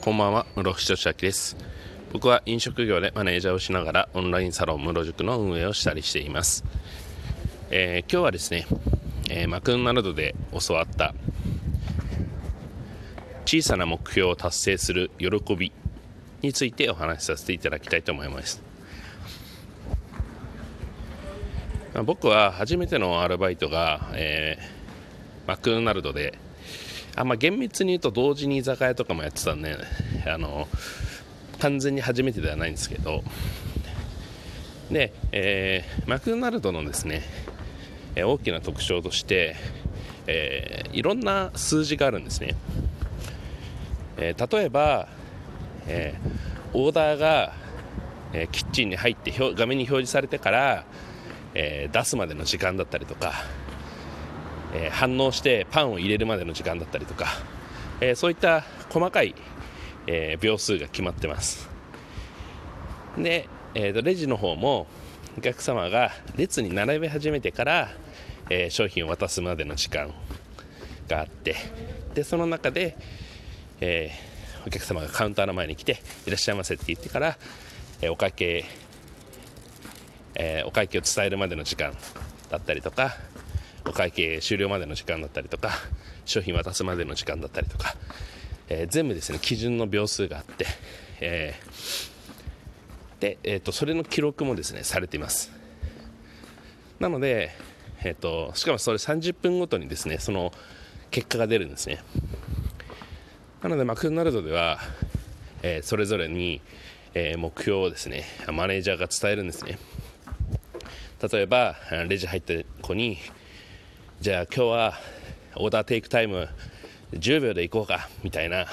[0.00, 1.56] こんばんは、室伏俊明です。
[2.12, 6.64] 僕は飲食業でマネージャーをしながらオンラインサロン室塾の運営をしたりしています。
[7.70, 8.66] えー今日はですね、
[9.28, 11.14] えーマクドナルドで教わった
[13.44, 15.72] 小さな目標を達成する喜び
[16.42, 18.62] についてお話しさせていただきたいと思います。
[21.92, 24.78] まあ僕は初めてのアルバイトが、えー
[25.48, 26.38] マクドナルドで
[27.18, 29.76] あまあ、厳密に言うと同時に居酒屋とかもやってたんで
[30.24, 30.68] あの
[31.58, 33.24] 完全に初めてではないんですけど。
[34.88, 37.22] で、えーマクドナルドのですね
[38.14, 39.56] え大きな特徴として、
[40.26, 42.54] えーいろんな数字があるんですね、
[44.16, 45.08] えー例えば、
[45.88, 46.14] え
[46.72, 47.52] オーダーが、
[48.32, 50.84] えキッチンに入って画面に表示されてから、
[51.54, 53.34] え出すまでの時間だったりとか
[54.74, 57.26] え反応してパンを入れるまでの時間だったりとか、
[58.00, 59.34] えそういった細かい、
[60.06, 61.68] え秒数が決まってます。
[63.16, 64.86] で、えーとレジの方も
[65.36, 67.88] お客様が列に並べ始めてから、
[68.50, 70.12] え商品を渡すまでの時間
[71.08, 71.56] があって
[72.14, 72.96] でその中で、
[73.80, 77.38] えーお客様がカウンターの前に来ていらっしゃいませって言ってから、
[78.02, 78.64] えーお会計
[80.34, 81.94] えーお会計を伝えるまでの時間
[82.50, 83.16] だったりとか
[83.88, 85.70] お会計終了までの時間だったりとか
[86.24, 87.94] 商品渡すまでの時間だったりとか、
[88.68, 90.66] えー全部ですね基準の秒数があって、
[91.20, 92.18] えー
[93.20, 95.50] で、えー、とそれの記録もですねされています。
[97.00, 97.50] なので、
[98.04, 100.52] えー、としかもそれ30分ごとにですねその
[101.10, 101.98] 結果が出るんですね。
[103.62, 104.78] なのでマクドナルドでは、
[105.62, 106.60] えーそれぞれに、
[107.14, 109.78] えー目標をですねマネージャーが伝えるんですね。
[111.20, 111.74] 例えば
[112.08, 113.18] レジ入った子に
[114.20, 114.94] じゃあ今日は
[115.54, 116.48] オーダーテイクタイム
[117.12, 118.66] 10秒で行こうかみたいな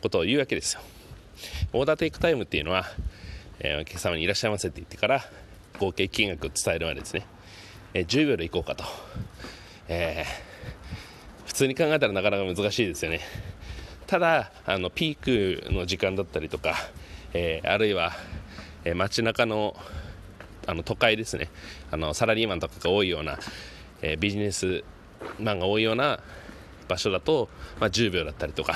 [0.00, 0.80] ことを言うわけですよ。
[1.72, 2.84] オーダーテイクタイムっていうのは、
[3.58, 5.24] えーお客様にいらっしゃいませって言ってから
[5.80, 7.26] 合計金額を伝えるまでですね、
[7.92, 8.84] えー10秒で行こうかと、
[9.88, 10.52] えー
[11.46, 13.20] 普通に考えたらなかなか難しいですよね。
[14.06, 16.76] ただあのピークの時間だったりとか、
[17.34, 18.12] えあるいは、
[18.84, 19.76] え街中の
[20.68, 21.50] あの都会ですね。
[21.90, 23.38] あのサラリーマンとかが多いような、
[24.02, 24.84] えービジネス
[25.38, 26.20] マンが多いような
[26.88, 27.48] 場所だと、
[27.80, 28.74] まあ、10秒だったりとか、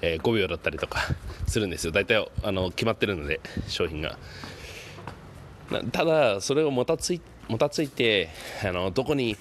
[0.00, 1.00] えー5秒だったりとか
[1.46, 1.92] するんですよ。
[1.92, 4.18] 大体あの決まってるので商品が。
[5.92, 8.28] ただそれをもたついもたついて
[8.62, 9.36] あのどこに、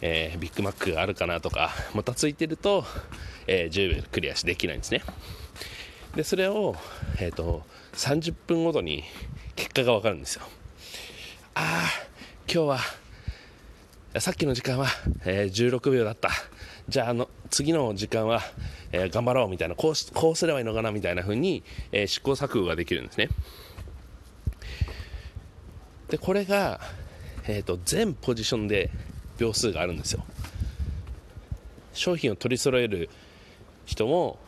[0.00, 2.84] えービッグマックがあるかなとかもたついてると、
[3.46, 5.02] えー10秒クリアしできないんですね。
[6.14, 6.74] でそれを、
[7.20, 7.62] えー、と
[7.92, 9.04] 30分ごとに
[9.54, 10.42] 結果が分かるんですよ。
[11.54, 12.06] ああ
[12.52, 12.78] 今日は
[14.20, 14.86] さっきの時間は、
[15.24, 16.30] えー16秒だった。
[16.88, 18.40] じゃああの次の時間は、
[18.92, 23.28] えー頑張ろうみたいなこうしこうすればいいのかなみたいな風に、えー試行錯誤ができるんですね。
[26.08, 26.80] でこれが、
[27.46, 28.90] えー、と全ポジションで
[29.38, 30.24] 秒数があるんですよ。
[31.92, 33.10] 商品を取り揃える
[33.84, 34.38] 人も、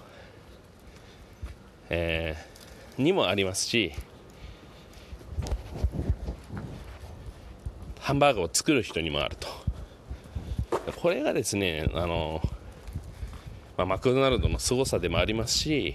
[1.91, 3.93] えーにもありますし
[8.09, 9.49] ハンバーガーを作る人にもあると。
[10.97, 12.41] これがですねあの、
[13.77, 15.95] まあ、マクドナルドの凄さでもありますし、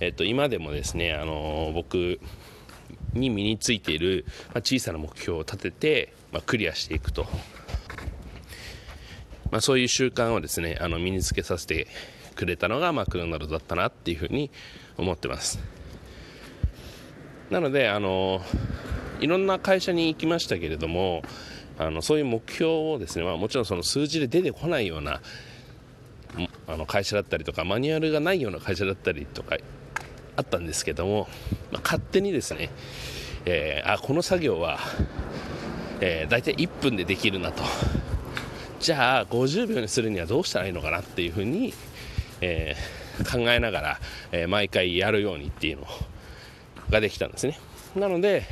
[0.00, 2.20] えっと、今でもですねあの僕
[3.14, 7.24] に身についている、ま、小さな目標を立てて、まあ、クリアしていくと、
[9.50, 11.86] まあ、そういう習慣をですねあの身につけさせて
[12.34, 14.50] くれたのがマクドナルドだったなっていうふうに
[14.98, 15.58] 思ってます。
[17.48, 18.42] なのであの
[19.20, 21.22] いろんな会社に行きましたけれども
[21.78, 25.20] あのそういう目標をですね、まあ、もちろんその数字で出てこないような
[26.66, 29.56] あの会社だったりとかマニュアルがないような会社だったりとか
[30.36, 31.28] あったんですけども、
[31.72, 32.70] まあ勝手にですね、
[33.46, 34.78] えーあこの作業は、
[36.00, 37.62] えー、大体1分でできるなと。
[38.80, 41.72] じゃあ50秒にするにはどうしたらいいのかなっていうふうに、
[42.42, 44.00] えー考えながら、
[44.32, 45.86] え毎回やるようにっていうの
[46.90, 47.58] ができたんですね。
[47.94, 48.44] なので、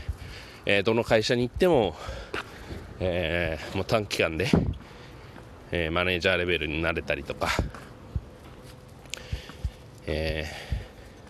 [0.66, 1.94] えーどの会社に行っても、
[2.98, 4.48] えーもう短期間で、
[5.70, 7.48] えーマネージャーレベルになれたりとか、
[10.06, 10.46] え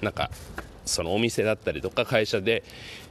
[0.00, 0.31] ーなんか
[0.84, 2.62] そのお店だったりとか会社で、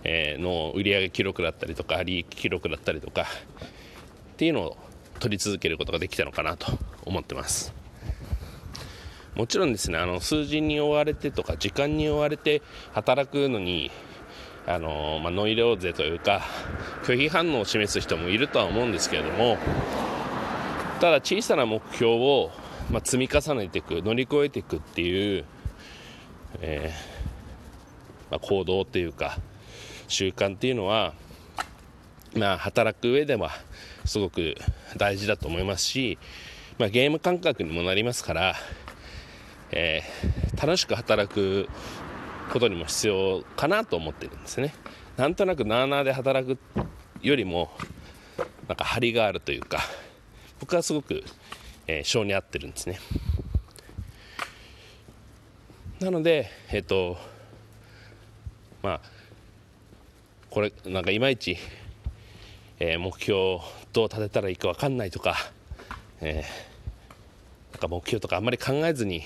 [0.04, 4.78] えーの売上記録だったりとか利益記録だったりとかっていうのを
[5.20, 6.68] 取り続けることができたのかなと
[7.06, 7.74] 思ってます。
[9.36, 12.62] もちろんですねあの数字に追われてとか時間に追われて
[12.94, 13.92] 働くのに
[14.66, 16.42] あの、まあ、ノイローゼというか
[17.04, 19.58] 拒否反応を示す人もいるとは思うんですけれども
[21.00, 22.52] ただ小さな目標を、
[22.90, 25.46] まあ、積み重ねていく乗り越えていくっていう、
[26.62, 29.38] えー、まあ、行動っていうか
[30.08, 31.14] 習慣っていうのは、
[32.36, 33.52] まあ、働く上では
[34.06, 34.56] すごく
[34.98, 36.18] 大事だと思いますし、
[36.78, 38.56] ま、ゲーム感覚にもなりますから、
[39.72, 41.68] えー、楽しく働く
[42.52, 44.74] ことにも必要かなと思ってるんですね。
[45.18, 46.58] なんとなくなあなあで働く
[47.22, 47.72] よりも
[48.68, 49.80] なんか張りがあるというか
[50.60, 51.24] 僕はすごく、
[51.88, 53.00] えー、性に合ってるんですね。
[56.00, 57.18] なのでえっ、ー、と
[58.82, 59.02] まあ
[60.50, 61.58] これなんかいまいち、
[62.80, 63.60] えー、目標
[63.92, 65.36] どう立てたらいいか分かんないとか、
[66.22, 69.24] えー、なんか目標とかあんまり考えずに、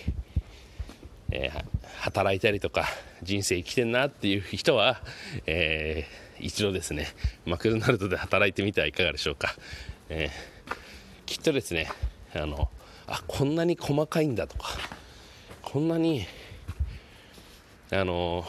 [1.32, 1.64] えー、
[2.00, 2.86] 働いたりとか
[3.24, 5.02] 人生生きてんなっていう人は、
[5.46, 7.08] えー、一度ですね
[7.46, 9.56] マクドナルドで働いてみてはいかがでしょうか、
[10.10, 11.90] えー、きっとですね
[12.34, 12.70] あの
[13.08, 14.70] あこんなに細かいんだとか
[15.62, 16.26] こんなに
[17.92, 18.46] あの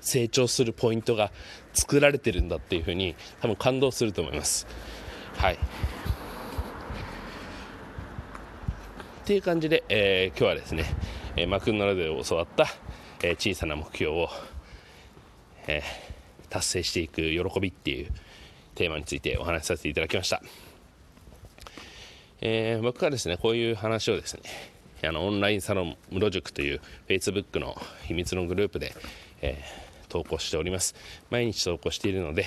[0.00, 1.30] 成長するポイントが
[1.74, 4.66] 作られてるんだっていうふうに多分感動すると思います。
[5.36, 5.54] はい。
[5.54, 5.58] っ
[9.24, 10.86] ていう感じで、えー、今日はですね、
[11.38, 12.66] えー、マクドナルドで教わった、
[13.22, 14.28] えー、小さな目標を、
[15.68, 15.82] え
[16.50, 18.08] 達成していく喜びっていう
[18.74, 20.42] テーマについてお話しさせていただきました、
[22.40, 24.42] え僕はですねこういう話をですね
[25.04, 28.92] あのオンラインサロンムロ塾という Facebook の秘密のグループで、
[29.40, 29.62] え
[30.08, 30.96] 投稿しております。
[31.30, 32.46] 毎日投稿しているので、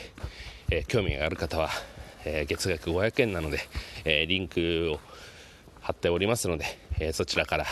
[0.70, 1.70] え興味がある方は、
[2.26, 3.60] え月額500円なので、
[4.04, 5.00] えリンクを
[5.80, 6.66] 貼っておりますので、
[7.00, 7.66] えそちらから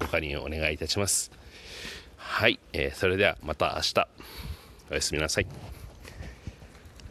[0.00, 1.30] ご加入をお願いいたします。
[2.16, 4.08] はい、えそれではまた明日。
[4.90, 5.46] おやすみなさい。